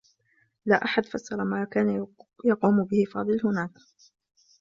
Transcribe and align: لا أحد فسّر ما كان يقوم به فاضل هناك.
لا 0.65 0.83
أحد 0.85 1.05
فسّر 1.05 1.43
ما 1.43 1.63
كان 1.65 2.07
يقوم 2.45 2.83
به 2.83 3.03
فاضل 3.13 3.41
هناك. 3.47 3.71